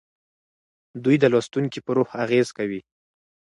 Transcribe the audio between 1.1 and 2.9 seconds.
د لوستونکي په روح اغیز کوي.